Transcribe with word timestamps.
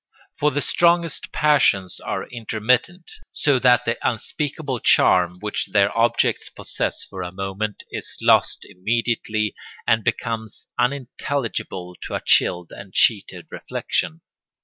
For 0.39 0.49
the 0.49 0.63
strongest 0.63 1.31
passions 1.31 1.99
are 1.99 2.25
intermittent, 2.29 3.11
so 3.31 3.59
that 3.59 3.85
the 3.85 3.99
unspeakable 4.01 4.79
charm 4.79 5.37
which 5.41 5.67
their 5.73 5.95
objects 5.95 6.49
possess 6.49 7.05
for 7.05 7.21
a 7.21 7.31
moment 7.31 7.83
is 7.91 8.17
lost 8.19 8.65
immediately 8.65 9.53
and 9.85 10.03
becomes 10.03 10.65
unintelligible 10.79 11.93
to 12.07 12.15
a 12.15 12.21
chilled 12.25 12.71
and 12.75 12.91
cheated 12.95 13.45
reflection. 13.51 14.21